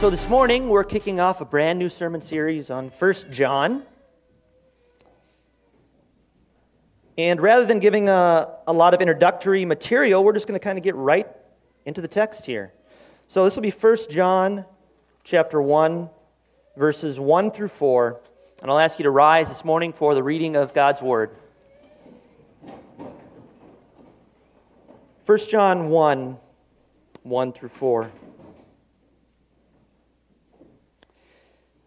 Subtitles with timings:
[0.00, 3.82] So this morning we're kicking off a brand new sermon series on 1 John.
[7.18, 10.78] And rather than giving a, a lot of introductory material, we're just going to kind
[10.78, 11.28] of get right
[11.84, 12.72] into the text here.
[13.26, 14.64] So this will be 1 John
[15.22, 16.08] chapter 1,
[16.78, 18.22] verses 1 through 4.
[18.62, 21.36] And I'll ask you to rise this morning for the reading of God's Word.
[25.26, 26.38] 1 John 1,
[27.22, 28.10] 1 through 4.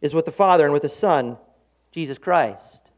[0.00, 1.36] is with the Father and with the Son,
[1.92, 2.90] Jesus Christ.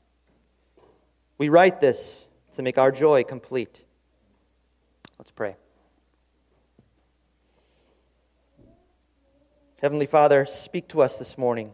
[1.39, 3.85] We write this to make our joy complete.
[5.19, 5.57] Let's pray.
[9.81, 11.73] Heavenly Father, speak to us this morning.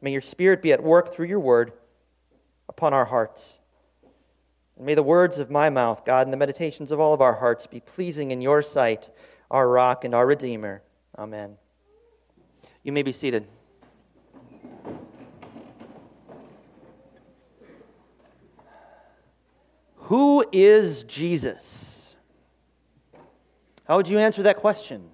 [0.00, 1.72] May your Spirit be at work through your word
[2.68, 3.58] upon our hearts.
[4.76, 7.34] And may the words of my mouth, God, and the meditations of all of our
[7.34, 9.10] hearts be pleasing in your sight,
[9.50, 10.82] our rock and our Redeemer.
[11.18, 11.56] Amen.
[12.84, 13.46] You may be seated.
[20.06, 22.14] Who is Jesus?
[23.88, 25.10] How would you answer that question?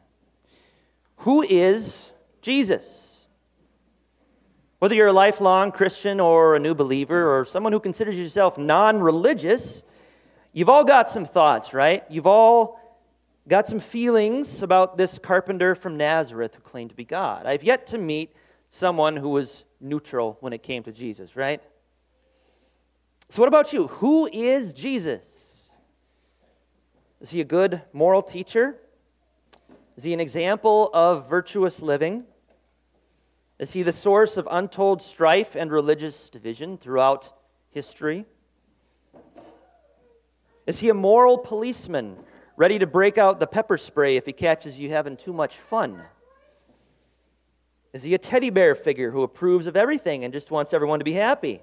[1.18, 3.26] Who is Jesus?
[4.80, 9.00] Whether you're a lifelong Christian or a new believer or someone who considers yourself non
[9.00, 9.82] religious,
[10.52, 12.04] you've all got some thoughts, right?
[12.10, 12.78] You've all
[13.48, 17.46] got some feelings about this carpenter from Nazareth who claimed to be God.
[17.46, 18.36] I've yet to meet
[18.68, 21.62] someone who was neutral when it came to Jesus, right?
[23.32, 23.86] So, what about you?
[23.86, 25.70] Who is Jesus?
[27.18, 28.76] Is he a good moral teacher?
[29.96, 32.24] Is he an example of virtuous living?
[33.58, 37.32] Is he the source of untold strife and religious division throughout
[37.70, 38.26] history?
[40.66, 42.18] Is he a moral policeman
[42.58, 46.02] ready to break out the pepper spray if he catches you having too much fun?
[47.94, 51.04] Is he a teddy bear figure who approves of everything and just wants everyone to
[51.06, 51.62] be happy?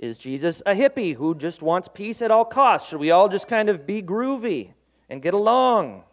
[0.00, 2.88] Is Jesus a hippie who just wants peace at all costs?
[2.88, 4.70] Should we all just kind of be groovy
[5.10, 6.04] and get along?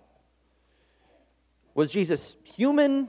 [1.73, 3.07] Was Jesus human?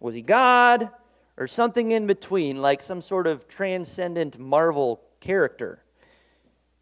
[0.00, 0.90] Was he God?
[1.36, 5.84] Or something in between, like some sort of transcendent Marvel character?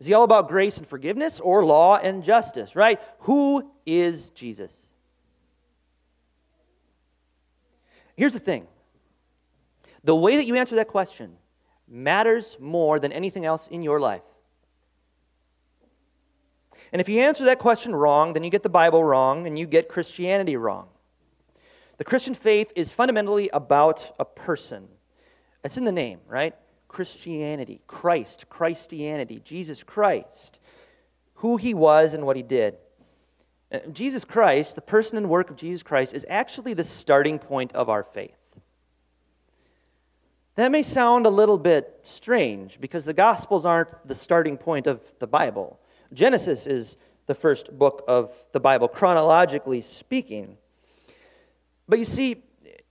[0.00, 2.98] Is he all about grace and forgiveness or law and justice, right?
[3.20, 4.72] Who is Jesus?
[8.16, 8.66] Here's the thing
[10.04, 11.36] the way that you answer that question
[11.88, 14.22] matters more than anything else in your life.
[16.92, 19.66] And if you answer that question wrong, then you get the Bible wrong and you
[19.66, 20.88] get Christianity wrong.
[21.98, 24.88] The Christian faith is fundamentally about a person.
[25.64, 26.54] It's in the name, right?
[26.88, 30.60] Christianity, Christ, Christianity, Jesus Christ,
[31.34, 32.76] who he was and what he did.
[33.72, 37.72] Uh, Jesus Christ, the person and work of Jesus Christ, is actually the starting point
[37.72, 38.36] of our faith.
[40.56, 45.02] That may sound a little bit strange because the Gospels aren't the starting point of
[45.18, 45.78] the Bible.
[46.14, 46.96] Genesis is
[47.26, 50.56] the first book of the Bible, chronologically speaking.
[51.86, 52.42] But you see,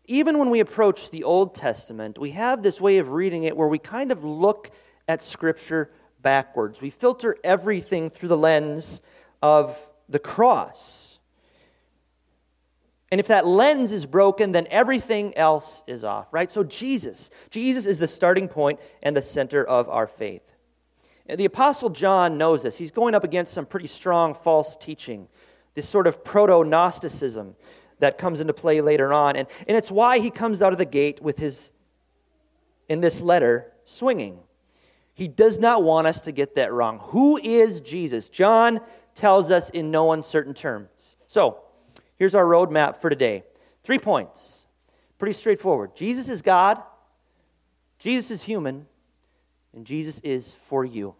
[0.06, 3.68] even when we approach the Old Testament, we have this way of reading it where
[3.68, 4.69] we kind of look
[5.07, 5.90] at Scripture
[6.22, 6.84] backwards.
[6.84, 9.01] We filter everything through the lens
[9.42, 9.75] of
[10.07, 11.05] the cross.
[13.16, 16.52] And if that lens is broken, then everything else is off, right?
[16.52, 20.42] So Jesus, Jesus is the starting point and the center of our faith.
[21.26, 22.76] And the Apostle John knows this.
[22.76, 25.30] He's going up against some pretty strong false teaching,
[25.76, 27.56] this sort of proto Gnosticism
[28.00, 29.38] that comes into play later on.
[29.38, 31.72] And, and it's why he comes out of the gate with his,
[32.90, 34.40] in this letter, swinging.
[35.14, 37.00] He does not want us to get that wrong.
[37.02, 38.28] Who is Jesus?
[38.28, 38.82] John
[39.14, 41.16] tells us in no uncertain terms.
[41.28, 41.62] So,
[42.18, 43.44] Here's our roadmap for today
[43.84, 44.66] three points.
[45.18, 45.96] Pretty straightforward.
[45.96, 46.82] Jesus is God,
[48.00, 48.86] Jesus is human,
[49.74, 51.16] and Jesus is for you.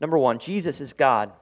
[0.00, 1.32] Number one, Jesus is God.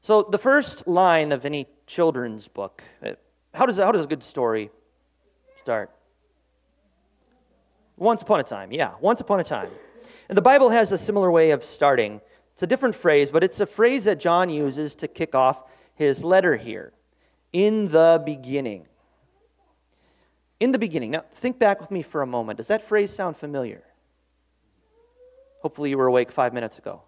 [0.00, 3.12] So, the first line of any children's book, uh,
[3.54, 4.70] how does, how does a good story
[5.60, 5.90] start?
[7.96, 9.70] Once upon a time, yeah, once upon a time.
[10.28, 12.20] And the Bible has a similar way of starting.
[12.54, 15.62] It's a different phrase, but it's a phrase that John uses to kick off
[15.94, 16.92] his letter here.
[17.52, 18.86] In the beginning.
[20.60, 21.10] In the beginning.
[21.10, 22.56] Now, think back with me for a moment.
[22.58, 23.82] Does that phrase sound familiar?
[25.62, 27.02] Hopefully, you were awake five minutes ago.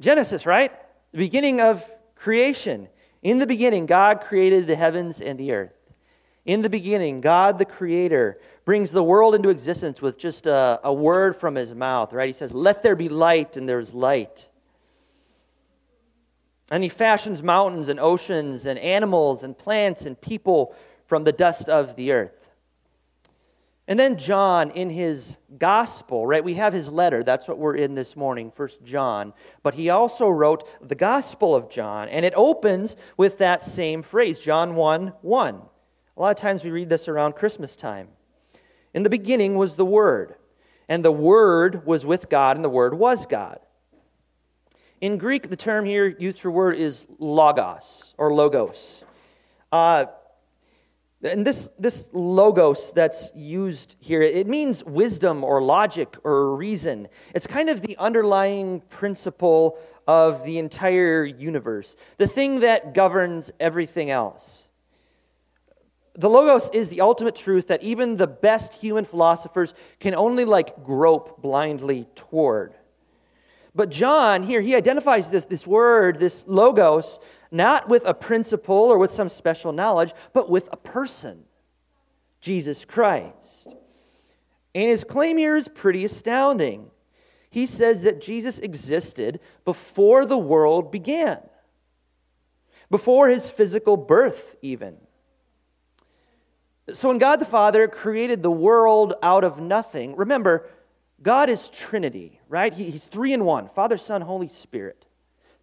[0.00, 0.72] Genesis, right?
[1.12, 1.84] The beginning of
[2.16, 2.88] creation.
[3.22, 5.83] In the beginning, God created the heavens and the earth.
[6.44, 10.92] In the beginning, God the Creator brings the world into existence with just a, a,
[10.92, 12.26] word from his mouth, right?
[12.26, 14.48] He says, Let there be light, and there's light.
[16.70, 20.74] And he fashions mountains and oceans and animals and plants and people
[21.06, 22.44] from the dust of the earth.
[23.86, 26.42] And then John, in his gospel, right?
[26.42, 27.22] We have his letter.
[27.22, 29.34] That's what we're in this morning, First John.
[29.62, 34.38] But he also wrote the Gospel of John, and it opens with that same phrase,
[34.38, 35.60] John 1 1.
[36.16, 38.08] A lot of times we read this around Christmas time.
[38.92, 40.36] In the beginning was the Word,
[40.88, 43.58] and the Word was with God, and the Word was God.
[45.00, 49.04] In Greek, the term here used for word is logos or logos.
[49.70, 50.06] Uh,
[51.22, 57.08] and this, this logos that's used here, it means wisdom or logic or reason.
[57.34, 64.10] It's kind of the underlying principle of the entire universe, the thing that governs everything
[64.10, 64.63] else.
[66.16, 70.84] The logos is the ultimate truth that even the best human philosophers can only like
[70.84, 72.74] grope blindly toward.
[73.74, 77.18] But John here, he identifies this, this word, this logos,
[77.50, 81.42] not with a principle or with some special knowledge, but with a person,
[82.40, 83.66] Jesus Christ.
[84.74, 86.90] And his claim here is pretty astounding.
[87.50, 91.38] He says that Jesus existed before the world began,
[92.90, 94.96] before his physical birth, even.
[96.92, 100.68] So when God the Father created the world out of nothing, remember,
[101.22, 102.72] God is Trinity, right?
[102.74, 105.06] He's three in one Father, Son, Holy Spirit.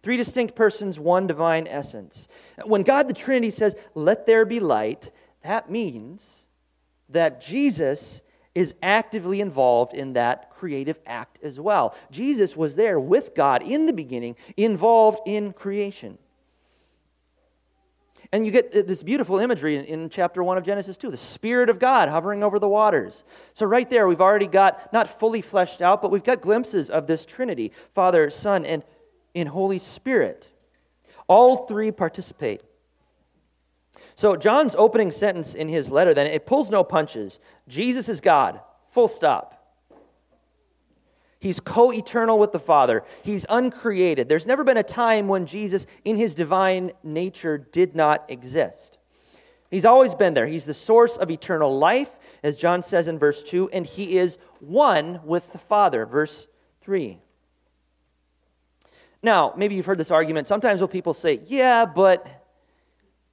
[0.02, 2.26] Three distinct persons, one divine essence.
[2.64, 6.44] When God the Trinity says, let there be light, that means
[7.08, 8.20] that Jesus
[8.52, 11.96] is actively involved in that creative act as well.
[12.10, 16.18] Jesus was there with God in the beginning, involved in creation.
[18.32, 21.68] And you get this beautiful imagery in, in, chapter 1 of Genesis 2 the Spirit
[21.68, 23.24] of God hovering over the waters.
[23.52, 27.06] So, right there, we've already got, not fully fleshed out, but we've got glimpses of
[27.06, 28.82] this Trinity Father, Son, and
[29.34, 30.48] in Holy Spirit.
[31.28, 32.62] All three participate.
[34.16, 37.38] So, John's opening sentence in his letter, then, it pulls no punches.
[37.68, 39.61] Jesus is God, full stop.
[41.42, 43.02] He's co eternal with the Father.
[43.24, 44.28] He's uncreated.
[44.28, 48.98] There's never been a time when Jesus, in his divine nature, did not exist.
[49.68, 50.46] He's always been there.
[50.46, 52.10] He's the source of eternal life,
[52.44, 56.46] as John says in verse 2, and he is one with the Father, verse
[56.82, 57.18] 3.
[59.20, 60.46] Now, maybe you've heard this argument.
[60.46, 62.24] Sometimes when people say, yeah, but,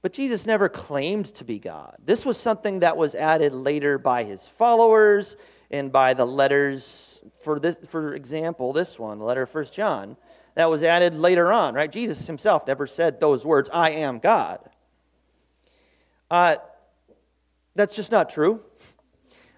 [0.02, 1.94] but Jesus never claimed to be God.
[2.04, 5.36] This was something that was added later by his followers
[5.70, 7.22] and by the letters.
[7.40, 10.16] For, this, for example, this one, the letter of 1 John,
[10.54, 11.90] that was added later on, right?
[11.90, 14.58] Jesus himself never said those words, I am God.
[16.30, 16.56] Uh,
[17.74, 18.60] that's just not true.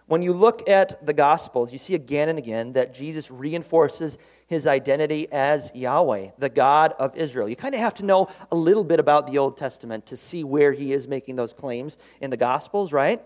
[0.07, 4.67] When you look at the Gospels, you see again and again that Jesus reinforces his
[4.67, 7.49] identity as Yahweh, the God of Israel.
[7.49, 10.45] You kind of have to know a little bit about the Old Testament to see
[10.45, 13.23] where he is making those claims in the Gospels, right?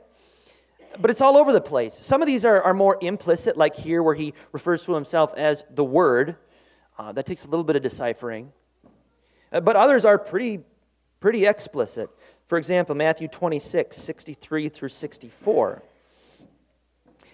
[0.98, 1.94] But it's all over the place.
[1.94, 5.64] Some of these are, are more implicit, like here where he refers to himself as
[5.70, 6.36] the Word.
[6.98, 8.52] Uh, that takes a little bit of deciphering.
[9.52, 10.60] Uh, but others are pretty,
[11.20, 12.10] pretty explicit.
[12.48, 15.82] For example, Matthew 26, 63 through 64.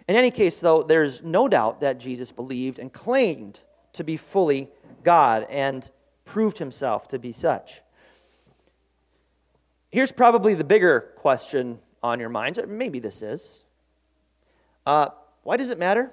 [0.09, 3.61] In any case, though, there's no doubt that Jesus believed and claimed
[3.93, 4.69] to be fully
[5.05, 5.89] God and
[6.25, 7.83] proved himself to be such.
[9.91, 13.65] Here's probably the bigger question on your minds, or maybe this is.
[14.85, 15.09] Uh,
[15.43, 16.13] why does it matter?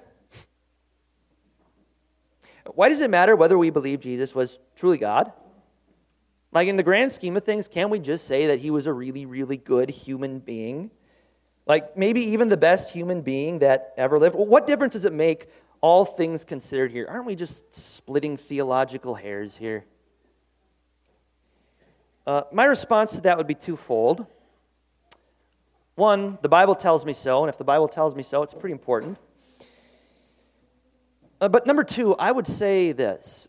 [2.74, 5.32] Why does it matter whether we believe Jesus was truly God?
[6.52, 8.92] Like, in the grand scheme of things, can't we just say that he was a
[8.92, 10.90] really, really good human being?
[11.70, 14.34] Like maybe even the best human being that ever lived.
[14.34, 15.46] Well, what difference does it make,
[15.80, 17.06] all things considered here?
[17.08, 19.84] Aren't we just splitting theological hairs here?
[22.26, 24.26] Uh, my response to that would be twofold.
[26.00, 28.72] One, the Bible tells me so, and if the Bible tells me so, it's pretty
[28.72, 29.18] important.
[31.42, 33.46] Uh, but number two, I would say this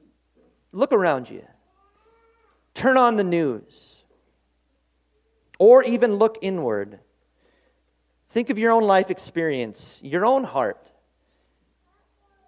[0.73, 1.47] look around you,
[2.73, 4.03] turn on the news,
[5.59, 6.99] or even look inward.
[8.31, 10.91] Think of your own life experience, your own heart,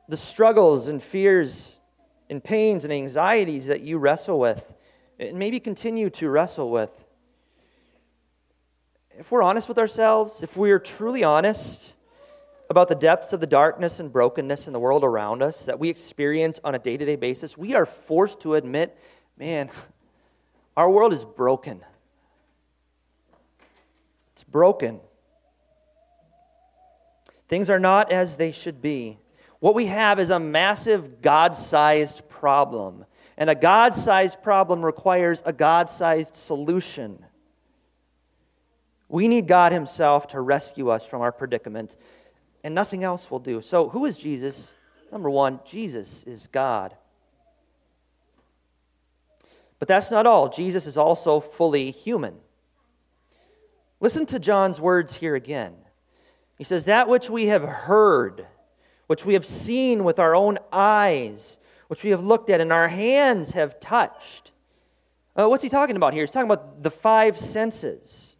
[0.09, 1.79] the struggles and fears
[2.29, 4.73] and pains and anxieties that you wrestle with,
[5.17, 7.02] and maybe continue to wrestle with.
[9.19, 11.93] If we're honest with ourselves, if we are truly honest,
[12.69, 15.89] about the depths of the darkness and brokenness in the world around us that we
[15.89, 18.97] experience on a day to day basis, we are forced to admit
[19.37, 19.69] man,
[20.77, 21.81] our world is broken.
[24.33, 24.99] It's broken.
[27.47, 29.19] Things are not as they should be.
[29.59, 33.05] What we have is a massive God sized problem.
[33.37, 37.23] And a God sized problem requires a God sized solution.
[39.13, 41.95] We need God Himself to rescue us from our predicament
[42.63, 43.61] and nothing else will do.
[43.61, 44.73] So, who is Jesus?
[45.11, 46.95] Number one, Jesus is God.
[49.77, 50.49] But that's not all.
[50.49, 52.33] Jesus is also fully human.
[53.99, 55.75] Listen to John's words here again.
[56.57, 58.47] He says, That which we have heard,
[59.05, 62.87] which we have seen with our own eyes, which we have looked at and our
[62.87, 64.53] hands have touched.
[65.35, 66.23] Uh, what's he talking about here?
[66.23, 68.32] He's talking about the five senses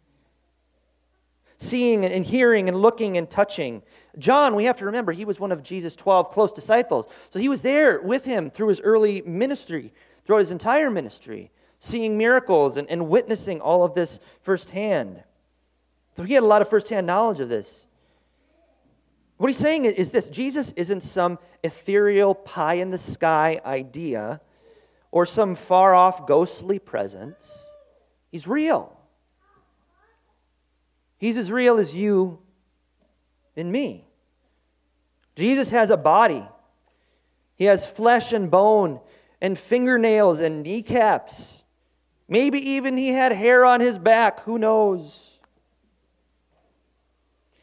[1.58, 3.82] seeing and hearing and looking and touching.
[4.18, 7.06] John, we have to remember, he was one of Jesus' 12 close disciples.
[7.30, 9.92] So he was there with him through his early ministry,
[10.24, 15.22] throughout his entire ministry, seeing miracles and, and witnessing all of this firsthand.
[16.16, 17.84] So he had a lot of firsthand knowledge of this.
[19.36, 24.40] What he's saying is this Jesus isn't some ethereal pie in the sky idea
[25.10, 27.46] or some far off ghostly presence.
[28.30, 28.93] He's real.
[31.18, 32.38] He's as real as you
[33.56, 34.06] and me.
[35.36, 36.46] Jesus has a body,
[37.56, 39.00] he has flesh and bone
[39.40, 41.62] and fingernails and kneecaps.
[42.28, 44.40] Maybe even he had hair on his back.
[44.44, 45.38] Who knows?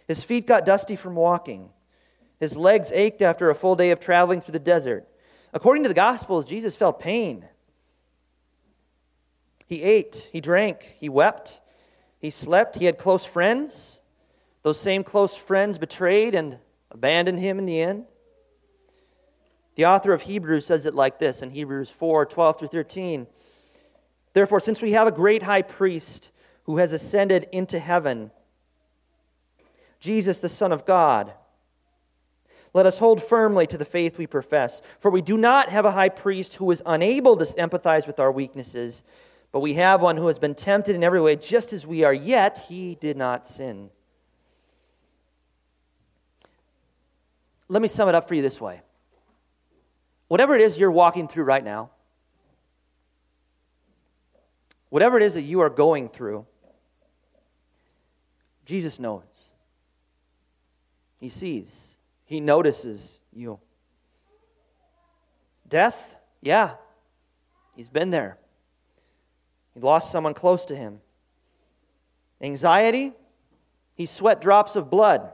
[0.08, 1.70] His feet got dusty from walking.
[2.40, 5.08] His legs ached after a full day of traveling through the desert.
[5.54, 7.46] According to the Gospels, Jesus felt pain.
[9.68, 11.61] He ate, he drank, he wept,
[12.22, 14.00] he slept, he had close friends.
[14.62, 16.60] Those same close friends betrayed and
[16.92, 18.06] abandoned him in the end.
[19.76, 23.26] The author of Hebrews says it like this in Hebrews 4 12 through 13.
[24.34, 26.30] Therefore, since we have a great high priest
[26.66, 28.30] who has ascended into heaven,
[30.00, 31.34] Jesus, the Son of God,
[32.74, 34.82] let us hold firmly to the faith we profess.
[35.00, 38.32] For we do not have a high priest who is unable to empathize with our
[38.32, 39.04] weaknesses,
[39.52, 42.14] but we have one who has been tempted in every way, just as we are,
[42.14, 43.90] yet he did not sin.
[47.68, 48.82] Let me sum it up for you this way
[50.28, 51.90] whatever it is you're walking through right now,
[54.90, 56.46] whatever it is that you are going through,
[58.66, 59.24] Jesus knows.
[61.20, 63.60] He sees, He notices you.
[65.68, 66.76] Death, yeah,
[67.76, 68.38] He's been there.
[69.74, 71.00] He lost someone close to him.
[72.42, 73.14] Anxiety,
[73.96, 75.32] he sweat drops of blood.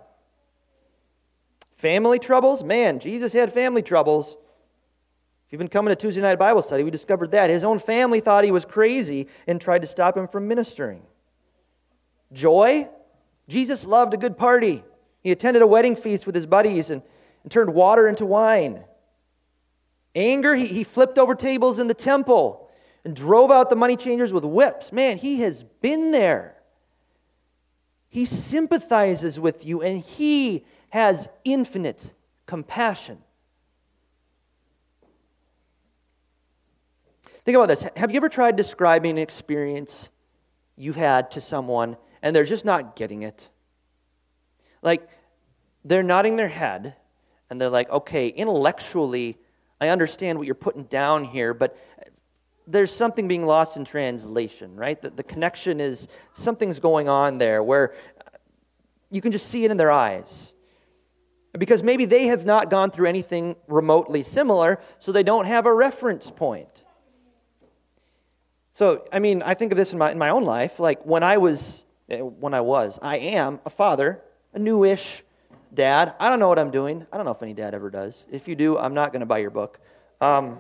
[1.76, 2.64] Family troubles?
[2.64, 4.34] Man, Jesus had family troubles.
[4.34, 7.50] If you've been coming to Tuesday night Bible study, we discovered that.
[7.50, 11.02] His own family thought he was crazy and tried to stop him from ministering.
[12.34, 12.90] Joy?
[13.48, 14.84] Jesus loved a good party.
[15.22, 17.02] He attended a wedding feast with his buddies and,
[17.44, 18.84] and turned water into wine.
[20.14, 20.56] Anger?
[20.56, 22.67] He, he flipped over tables in the temple
[23.08, 24.92] and drove out the money changers with whips.
[24.92, 26.58] Man, he has been there.
[28.10, 32.14] He sympathizes with you and he has infinite
[32.48, 33.20] compassion.
[37.46, 37.86] Think about this.
[37.96, 40.10] Have you ever tried describing an experience
[40.76, 43.48] you've had to someone and they're just not getting it?
[44.82, 45.08] Like,
[45.86, 46.96] they're nodding their head
[47.50, 49.38] and they're like, okay, intellectually,
[49.80, 51.78] I understand what you're putting down here, but
[52.68, 55.02] there's something being lost in translation, right?
[55.02, 57.96] The, the connection is something's going on there where
[59.10, 60.54] you can just see it in their eyes.
[61.58, 65.74] Because maybe they have not gone through anything remotely similar, so they don't have a
[65.74, 66.84] reference point.
[68.74, 70.80] So, I mean, I think of this in my, in my own life.
[70.80, 74.22] Like when I was, eh, when I was, I am a father,
[74.54, 75.24] a newish
[75.74, 76.14] dad.
[76.20, 77.08] I don't know what I'm doing.
[77.12, 78.26] I don't know if any dad ever does.
[78.30, 79.80] If you do, I'm not going to buy your book.
[80.22, 80.60] Um,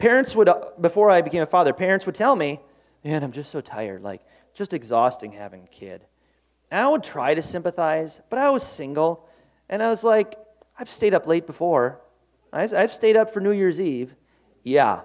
[0.00, 2.58] Parents would, uh, before I became a father, parents would tell me,
[3.04, 4.02] man, I'm just so tired.
[4.02, 4.22] Like,
[4.54, 6.06] just exhausting having a kid.
[6.70, 9.28] And I would try to sympathize, but I was single.
[9.68, 10.36] And I was like,
[10.78, 12.00] I've stayed up late before.
[12.50, 14.14] I've, I've stayed up for New Year's Eve.
[14.64, 15.02] Yeah.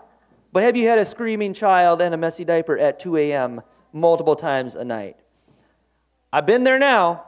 [0.53, 3.61] But have you had a screaming child and a messy diaper at 2 a.m.
[3.91, 5.17] multiple times a night?
[6.31, 7.25] I've been there now.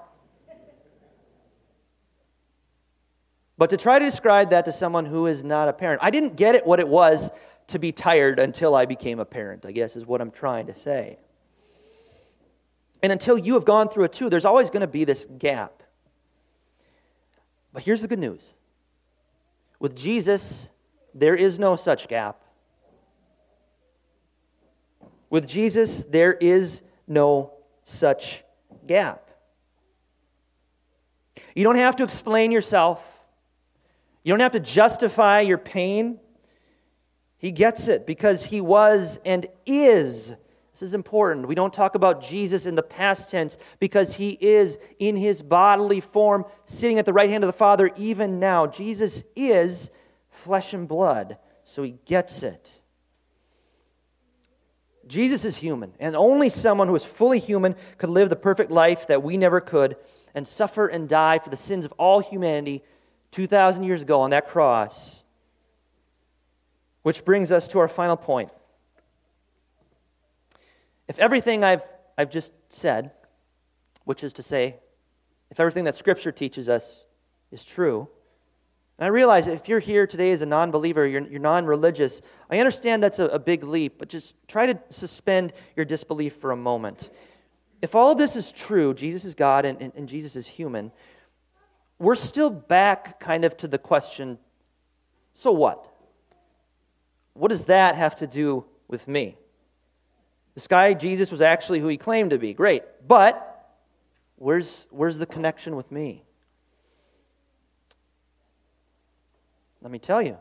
[3.57, 6.37] But to try to describe that to someone who is not a parent, I didn't
[6.37, 7.29] get it what it was
[7.67, 10.75] to be tired until I became a parent, I guess is what I'm trying to
[10.75, 11.17] say.
[13.03, 15.83] And until you have gone through it too, there's always going to be this gap.
[17.73, 18.53] But here's the good news
[19.79, 20.69] with Jesus,
[21.13, 22.41] there is no such gap.
[25.29, 28.43] With Jesus, there is no such
[28.87, 29.29] gap.
[31.53, 33.03] You don't have to explain yourself.
[34.23, 36.19] You don't have to justify your pain.
[37.37, 40.33] He gets it because he was and is.
[40.71, 41.47] This is important.
[41.47, 46.01] We don't talk about Jesus in the past tense because he is in his bodily
[46.01, 48.67] form sitting at the right hand of the Father even now.
[48.67, 49.89] Jesus is
[50.29, 52.73] flesh and blood, so he gets it.
[55.07, 59.07] Jesus is human, and only someone who is fully human could live the perfect life
[59.07, 59.95] that we never could
[60.35, 62.83] and suffer and die for the sins of all humanity
[63.31, 65.23] 2,000 years ago on that cross.
[67.07, 68.49] Which brings us to our final point.
[71.07, 71.81] If everything I've,
[72.17, 73.11] I've just said,
[74.03, 74.75] which is to say,
[75.49, 77.05] if everything that Scripture teaches us
[77.49, 78.09] is true,
[78.99, 82.21] and I realize if you're here today as a non believer, you're, you're non religious,
[82.49, 86.51] I understand that's a, a big leap, but just try to suspend your disbelief for
[86.51, 87.09] a moment.
[87.81, 90.91] If all of this is true, Jesus is God and, and, and Jesus is human,
[91.99, 94.39] we're still back kind of to the question
[95.33, 95.93] so what?
[97.37, 99.37] What does that have to do with me?
[100.55, 102.53] This guy, Jesus, was actually who he claimed to be.
[102.53, 102.83] Great.
[103.07, 103.75] But
[104.37, 106.23] where's, where's the connection with me?
[109.81, 110.37] Let me tell you.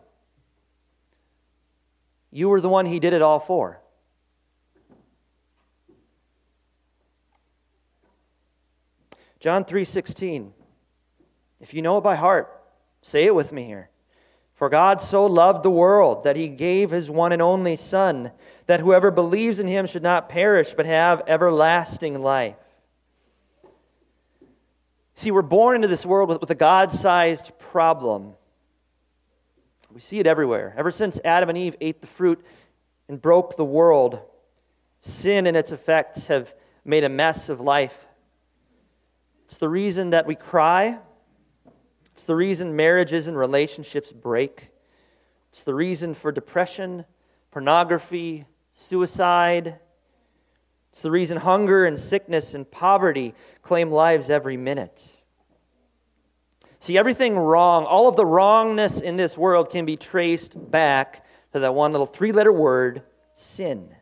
[2.33, 3.81] You were the one he did it all for.
[9.39, 10.53] John 3:16
[11.61, 12.63] if you know it by heart,
[13.03, 13.91] say it with me here.
[14.57, 18.33] For God so loved the world that he gave his one and only Son,
[18.67, 22.57] that whoever believes in him should not perish, but have everlasting life.
[25.15, 28.33] See, we're born into this world with, with a God sized problem.
[29.93, 30.75] We see it everywhere.
[30.77, 32.45] Ever since Adam and Eve ate the fruit
[33.09, 34.21] and broke the world,
[35.01, 38.07] sin and its effects have made a mess of life.
[39.47, 40.99] It's the reason that we cry,
[42.17, 44.69] it's the reason marriages and relationships break.
[45.51, 47.05] It's the reason for depression,
[47.51, 49.79] pornography, suicide.
[50.93, 55.13] It's the reason hunger and sickness and poverty claim lives every minute.
[56.81, 61.59] See, everything wrong, all of the wrongness in this world can be traced back to
[61.59, 63.03] that one little three letter word
[63.35, 63.95] sin.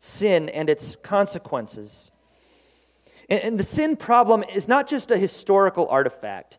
[0.00, 2.10] Sin and its consequences.
[3.28, 6.58] And, the sin problem is not just a historical artifact,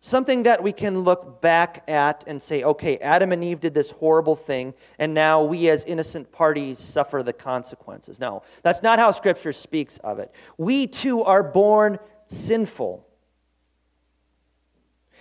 [0.00, 3.90] something that we can look back at and say, okay, Adam and Eve did this
[3.90, 8.18] horrible thing, and now we as innocent parties suffer the consequences.
[8.18, 10.32] No, that's not how Scripture speaks of it.
[10.56, 13.06] We too are born sinful.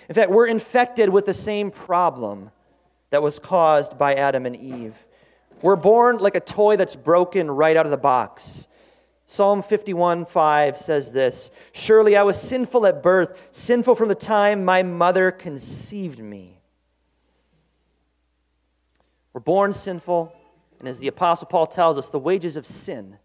[0.08, 2.52] In fact, we're infected with the same problem
[3.10, 4.96] that was caused by Adam and Eve.
[5.62, 8.68] We're born like a toy that's broken right out of the box.
[9.26, 14.64] Psalm 51 5 says this Surely I was sinful at birth, sinful from the time
[14.64, 16.60] my mother conceived me.
[19.34, 20.34] We're born sinful,
[20.80, 23.18] and as the Apostle Paul tells us, the wages of sin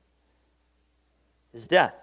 [1.53, 1.95] is death.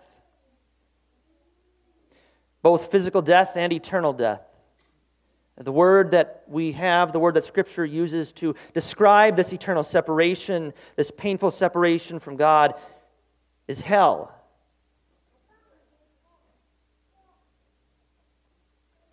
[2.61, 4.41] Both physical death and eternal death.
[5.57, 10.71] The word that we have, the word that Scripture uses to describe this eternal separation,
[10.95, 12.75] this painful separation from God,
[13.67, 14.33] is hell.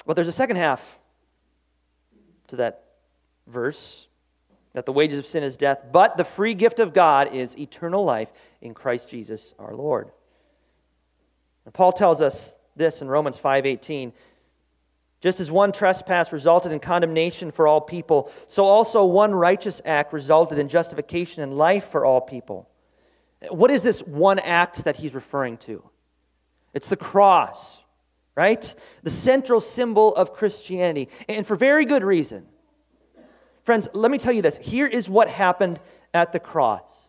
[0.07, 0.99] But there's a second half
[2.49, 2.85] to that
[3.47, 4.07] verse
[4.75, 8.05] that the wages of sin is death, but the free gift of God is eternal
[8.05, 8.29] life
[8.61, 10.11] in Christ Jesus our Lord.
[11.65, 14.13] And Paul tells us this in Romans 5:18.
[15.21, 20.13] Just as one trespass resulted in condemnation for all people, so also one righteous act
[20.13, 22.69] resulted in justification and life for all people.
[23.51, 25.83] What is this one act that he's referring to?
[26.73, 27.83] It's the cross,
[28.35, 28.75] right?
[29.03, 32.47] The central symbol of Christianity, and for very good reason.
[33.63, 34.59] Friends, let me tell you this.
[34.59, 35.81] Here is what happened
[36.13, 37.09] at the cross.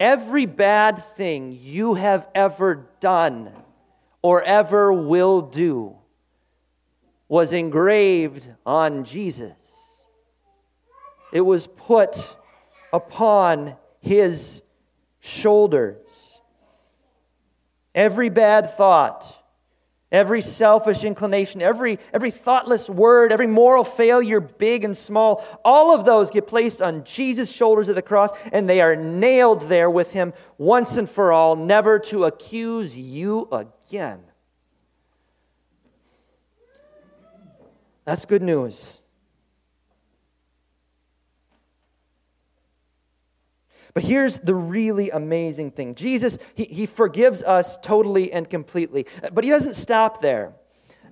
[0.00, 3.52] Every bad thing you have ever done
[4.20, 5.96] or ever will do
[7.28, 9.80] was engraved on Jesus.
[11.32, 12.16] It was put
[12.92, 14.62] upon his
[15.26, 16.40] shoulders.
[17.94, 19.24] Every bad thought,
[20.12, 26.04] every selfish inclination, every, every thoughtless word, every moral failure, big and small, all of
[26.04, 30.10] those get placed on Jesus' shoulders at the cross, and they are nailed there with
[30.12, 34.20] him once and for all, never to accuse you again.
[38.04, 39.00] That's good news.
[43.96, 49.06] But here's the really amazing thing Jesus, he, he forgives us totally and completely.
[49.32, 50.52] But he doesn't stop there.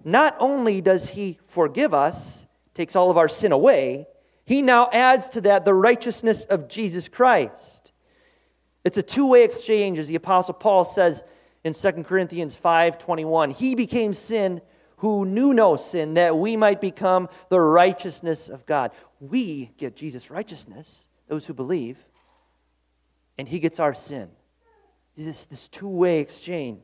[0.05, 4.07] Not only does he forgive us, takes all of our sin away,
[4.45, 7.93] he now adds to that the righteousness of Jesus Christ.
[8.85, 11.25] It's a two-way exchange, as the Apostle Paul says
[11.65, 13.53] in 2 Corinthians 5:21.
[13.53, 14.61] He became sin
[14.99, 18.91] who knew no sin, that we might become the righteousness of God.
[19.21, 22.05] We get Jesus' righteousness, those who believe
[23.39, 24.31] and he gets our sin.
[25.17, 26.83] This, this two way exchange.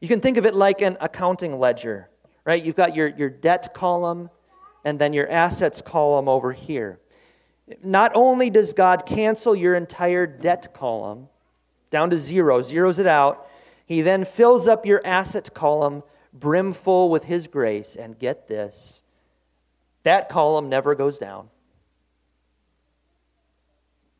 [0.00, 2.08] You can think of it like an accounting ledger,
[2.44, 2.62] right?
[2.62, 4.30] You've got your, your debt column
[4.84, 6.98] and then your assets column over here.
[7.82, 11.28] Not only does God cancel your entire debt column
[11.90, 13.46] down to zero, zeroes it out,
[13.86, 17.94] He then fills up your asset column brimful with His grace.
[17.94, 19.02] And get this
[20.02, 21.48] that column never goes down.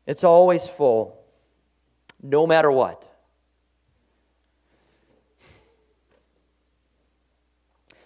[0.05, 1.23] It's always full,
[2.21, 3.03] no matter what.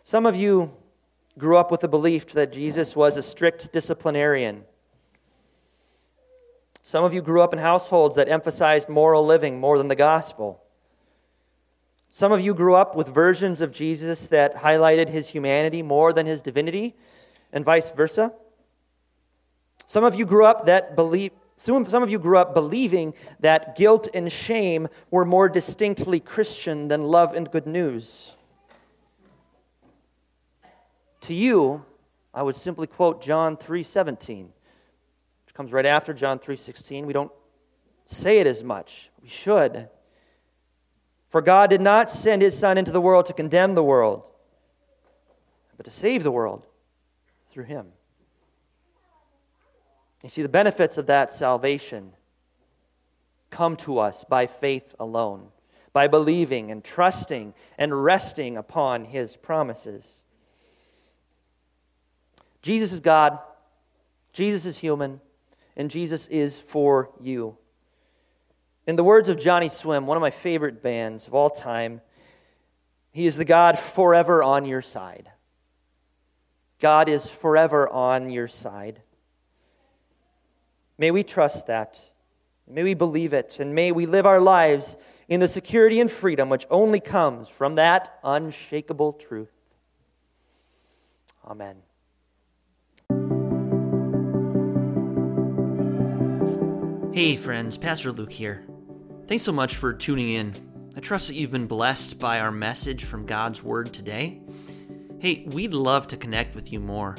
[0.04, 0.72] Some of you
[1.38, 4.64] grew up with the belief that Jesus was a strict disciplinarian.
[6.82, 10.64] Some of you grew up in households that emphasized moral living more than the gospel.
[12.10, 16.26] Some of you grew up with versions of Jesus that highlighted his humanity more than
[16.26, 16.96] his divinity,
[17.52, 18.34] and vice versa.
[19.86, 24.08] Some of you grew up that believe, some of you grew up believing that guilt
[24.14, 28.36] and shame were more distinctly Christian than love and good news.
[31.22, 31.84] To you,
[32.34, 34.54] I would simply quote John 3:17,
[35.46, 37.06] which comes right after John 3:16.
[37.06, 37.32] We don't
[38.06, 39.10] say it as much.
[39.22, 39.90] We should.
[41.30, 44.24] For God did not send his son into the world to condemn the world,
[45.76, 46.66] but to save the world
[47.52, 47.92] through him.
[50.28, 52.12] You see, the benefits of that salvation
[53.50, 55.48] come to us by faith alone,
[55.94, 60.26] by believing and trusting and resting upon his promises.
[62.62, 63.40] Jesus is God,
[64.34, 65.22] Jesus is human,
[65.78, 67.58] and Jesus is for you.
[68.86, 72.02] In the words of Johnny Swim, one of my favorite bands of all time,
[73.12, 75.32] he is the God forever on your side.
[76.82, 79.02] God is forever on your side.
[80.98, 82.02] May we trust that.
[82.68, 83.60] May we believe it.
[83.60, 87.76] And may we live our lives in the security and freedom which only comes from
[87.76, 89.52] that unshakable truth.
[91.46, 91.78] Amen.
[97.14, 98.66] Hey, friends, Pastor Luke here.
[99.28, 100.54] Thanks so much for tuning in.
[100.96, 104.42] I trust that you've been blessed by our message from God's Word today.
[105.20, 107.16] Hey, we'd love to connect with you more.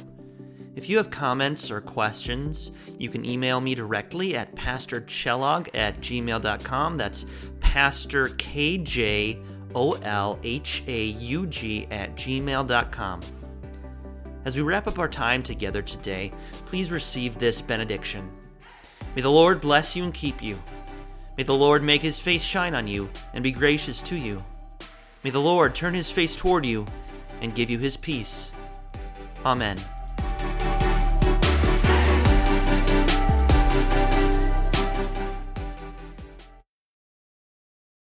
[0.78, 6.96] If you have comments or questions, you can email me directly at pastorkjolhaug at gmail.com.
[6.96, 7.26] That's
[7.58, 9.38] pastor K-J-O-L-H-A-U-G
[11.90, 13.20] at gmail.com.
[14.44, 16.32] As we wrap up our time together today,
[16.64, 18.30] please receive this benediction.
[19.16, 20.62] May the Lord bless you and keep you.
[21.36, 24.44] May the Lord make his face shine on you and be gracious to you.
[25.24, 26.86] May the Lord turn his face toward you
[27.40, 28.52] and give you his peace.
[29.44, 29.76] Amen.